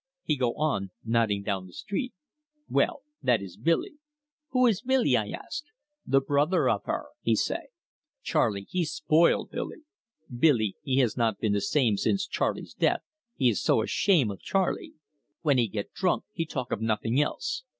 [0.23, 2.11] he go on, nodding down the street.
[2.67, 3.99] 'Well, that is Billy.'
[4.49, 5.63] 'Who is Billy?' I ask.
[6.07, 7.67] 'The brother of her,' he say.
[8.23, 9.83] 'Charley, he spoil Billy.
[10.35, 13.03] Billy, he has not been the same since Charley's death
[13.35, 14.95] he is so ashame of Charley.
[15.43, 17.61] When he get drunk he talk of nothing else.